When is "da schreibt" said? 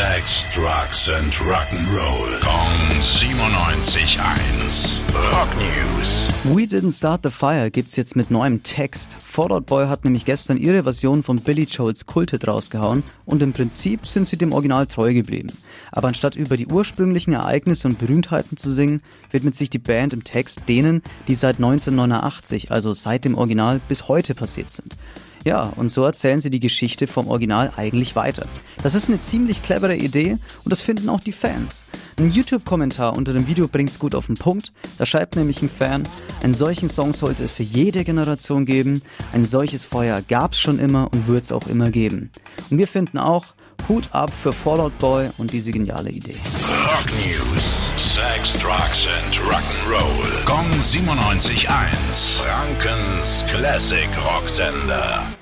34.98-35.36